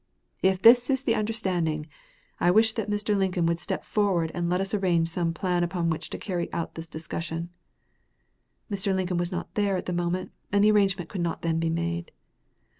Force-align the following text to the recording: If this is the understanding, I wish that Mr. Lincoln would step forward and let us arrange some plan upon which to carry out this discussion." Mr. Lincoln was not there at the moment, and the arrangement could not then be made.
If 0.41 0.59
this 0.63 0.89
is 0.89 1.03
the 1.03 1.13
understanding, 1.13 1.85
I 2.39 2.49
wish 2.49 2.73
that 2.73 2.89
Mr. 2.89 3.15
Lincoln 3.15 3.45
would 3.45 3.59
step 3.59 3.83
forward 3.83 4.31
and 4.33 4.49
let 4.49 4.59
us 4.59 4.73
arrange 4.73 5.09
some 5.09 5.31
plan 5.31 5.63
upon 5.63 5.91
which 5.91 6.09
to 6.09 6.17
carry 6.17 6.51
out 6.51 6.73
this 6.73 6.87
discussion." 6.87 7.51
Mr. 8.71 8.95
Lincoln 8.95 9.17
was 9.17 9.31
not 9.31 9.53
there 9.53 9.77
at 9.77 9.85
the 9.85 9.93
moment, 9.93 10.31
and 10.51 10.63
the 10.63 10.71
arrangement 10.71 11.07
could 11.11 11.21
not 11.21 11.43
then 11.43 11.59
be 11.59 11.69
made. 11.69 12.11